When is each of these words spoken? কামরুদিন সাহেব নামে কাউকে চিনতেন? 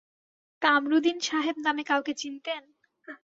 কামরুদিন 0.61 1.17
সাহেব 1.19 1.57
নামে 1.59 1.83
কাউকে 1.83 2.13
চিনতেন? 2.13 2.63